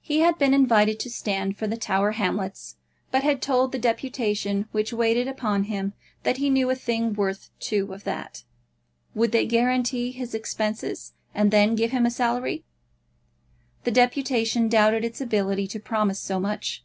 [0.00, 2.76] He had been invited to stand for the Tower Hamlets,
[3.10, 7.50] but had told the deputation which waited upon him that he knew a thing worth
[7.58, 8.44] two of that.
[9.16, 12.62] Would they guarantee his expenses, and then give him a salary?
[13.82, 16.84] The deputation doubted its ability to promise so much.